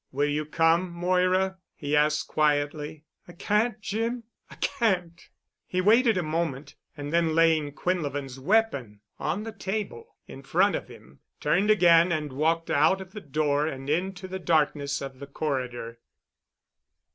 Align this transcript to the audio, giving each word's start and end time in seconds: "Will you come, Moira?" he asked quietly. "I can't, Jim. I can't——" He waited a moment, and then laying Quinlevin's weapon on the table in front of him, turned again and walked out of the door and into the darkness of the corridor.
"Will 0.11 0.27
you 0.29 0.45
come, 0.47 0.89
Moira?" 0.89 1.59
he 1.75 1.95
asked 1.95 2.25
quietly. 2.27 3.03
"I 3.27 3.33
can't, 3.33 3.79
Jim. 3.81 4.23
I 4.49 4.55
can't——" 4.55 5.29
He 5.67 5.79
waited 5.79 6.17
a 6.17 6.23
moment, 6.23 6.73
and 6.97 7.13
then 7.13 7.35
laying 7.35 7.71
Quinlevin's 7.73 8.39
weapon 8.39 9.01
on 9.19 9.43
the 9.43 9.51
table 9.51 10.15
in 10.25 10.41
front 10.41 10.75
of 10.75 10.87
him, 10.87 11.19
turned 11.39 11.69
again 11.69 12.11
and 12.11 12.33
walked 12.33 12.71
out 12.71 12.99
of 12.99 13.11
the 13.11 13.21
door 13.21 13.67
and 13.67 13.87
into 13.91 14.27
the 14.27 14.39
darkness 14.39 15.01
of 15.03 15.19
the 15.19 15.27
corridor. 15.27 15.99